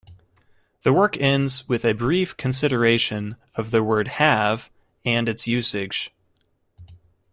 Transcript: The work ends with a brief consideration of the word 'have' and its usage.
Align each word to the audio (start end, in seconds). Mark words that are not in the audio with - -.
The 0.81 0.93
work 0.93 1.15
ends 1.17 1.69
with 1.69 1.85
a 1.85 1.93
brief 1.93 2.35
consideration 2.35 3.35
of 3.53 3.69
the 3.69 3.83
word 3.83 4.07
'have' 4.07 4.71
and 5.05 5.29
its 5.29 5.45
usage. 5.45 6.11